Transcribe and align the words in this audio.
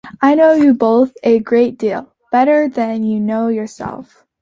I 0.19 0.33
know 0.33 0.53
you 0.53 0.73
both 0.73 1.15
a 1.21 1.37
great 1.37 1.77
deal 1.77 2.07
better 2.31 2.67
than 2.67 3.03
you 3.03 3.19
know 3.19 3.49
yourselves. 3.49 4.23